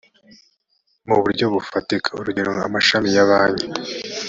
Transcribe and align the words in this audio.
mu 1.07 1.15
buryo 1.23 1.45
bufatika 1.53 2.07
urugero 2.19 2.51
amashami 2.67 3.09
ya 3.15 3.25
banki 3.29 3.67